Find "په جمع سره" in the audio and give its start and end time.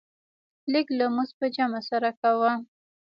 1.39-2.09